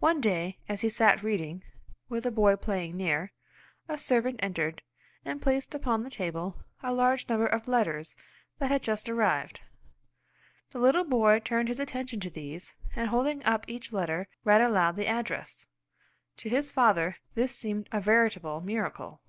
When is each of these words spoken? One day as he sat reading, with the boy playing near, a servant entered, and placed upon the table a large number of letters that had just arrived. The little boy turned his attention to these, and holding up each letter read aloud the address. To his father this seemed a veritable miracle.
One 0.00 0.20
day 0.20 0.58
as 0.68 0.80
he 0.80 0.88
sat 0.88 1.22
reading, 1.22 1.62
with 2.08 2.24
the 2.24 2.32
boy 2.32 2.56
playing 2.56 2.96
near, 2.96 3.30
a 3.86 3.96
servant 3.96 4.40
entered, 4.42 4.82
and 5.24 5.40
placed 5.40 5.72
upon 5.72 6.02
the 6.02 6.10
table 6.10 6.64
a 6.82 6.92
large 6.92 7.28
number 7.28 7.46
of 7.46 7.68
letters 7.68 8.16
that 8.58 8.72
had 8.72 8.82
just 8.82 9.08
arrived. 9.08 9.60
The 10.70 10.80
little 10.80 11.04
boy 11.04 11.38
turned 11.38 11.68
his 11.68 11.78
attention 11.78 12.18
to 12.22 12.30
these, 12.30 12.74
and 12.96 13.10
holding 13.10 13.44
up 13.44 13.64
each 13.68 13.92
letter 13.92 14.26
read 14.42 14.60
aloud 14.62 14.96
the 14.96 15.06
address. 15.06 15.68
To 16.38 16.48
his 16.48 16.72
father 16.72 17.18
this 17.36 17.54
seemed 17.54 17.88
a 17.92 18.00
veritable 18.00 18.60
miracle. 18.60 19.20